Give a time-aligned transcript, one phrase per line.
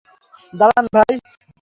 [0.53, 1.13] দাঁড়ান, ভাই।